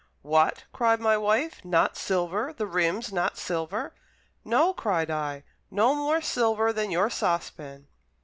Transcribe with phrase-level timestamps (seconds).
[0.23, 3.93] "What," cried my wife, "not silver, the rims not silver!"
[4.43, 7.85] "No," cried I, "no more silver than your sauce pan."